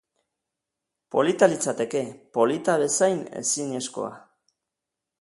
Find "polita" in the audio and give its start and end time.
1.15-1.51, 2.39-2.79